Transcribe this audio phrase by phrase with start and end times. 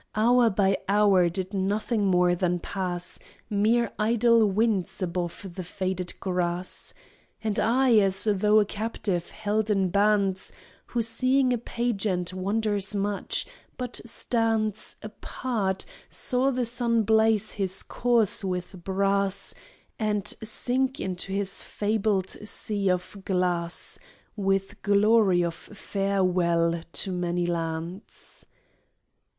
[0.15, 3.19] Hour by hour did nothing more than pass,
[3.51, 6.95] Mere idle winds above the faded grass.
[7.43, 10.51] And I, as though a captive held in bands,
[10.87, 13.45] Who, seeing a pageant, wonders much,
[13.77, 19.53] but stands Apart, saw the sun blaze his course with brass
[19.99, 23.99] And sink into his fabled sea of glass
[24.35, 28.47] With glory of farewell to many lands.